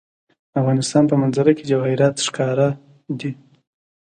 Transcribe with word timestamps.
د 0.51 0.53
افغانستان 0.61 1.03
په 1.07 1.15
منظره 1.21 1.51
کې 1.57 1.67
جواهرات 1.71 2.15
ښکاره 2.25 2.69
ده. 3.19 3.29